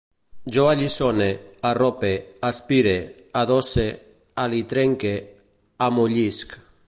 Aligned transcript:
Jo 0.53 0.63
alliçone, 0.69 1.27
arrope, 1.71 2.11
aspire, 2.49 2.95
adosse, 3.43 3.87
alitrenque, 4.45 5.15
amollisc 5.89 6.59